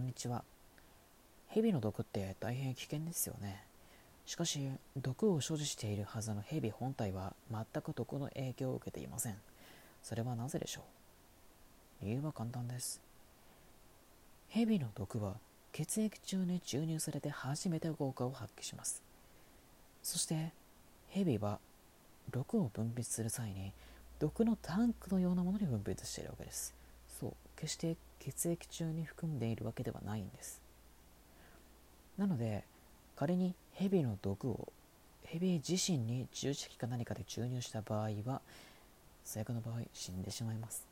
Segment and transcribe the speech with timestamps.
[0.00, 0.44] こんにちは。
[1.48, 3.62] 蛇の毒って大変危険ですよね。
[4.24, 9.36] しかし、毒を所持しているはずの蛇本体は全く毒の影響を受けていません。
[10.02, 10.80] それはなぜでしょ
[12.00, 12.06] う？
[12.06, 13.02] 理由は簡単です。
[14.48, 15.34] 蛇の毒は
[15.70, 19.02] 血液中に注入されて初めて効果を発揮します。
[20.02, 20.54] そして、
[21.10, 21.58] 蛇は
[22.30, 23.74] 毒を分泌する際に
[24.18, 26.74] 毒のタンクのようなものに分泌しているわけです。
[27.60, 30.62] 決して血液中に含んでいるわけではないんです。
[32.16, 32.64] なので、
[33.16, 34.72] 仮に蛇の毒を
[35.24, 38.40] 蛇自身に注射器か何かで注入した場合は、
[39.24, 40.86] 最悪の場合死んでしまいます。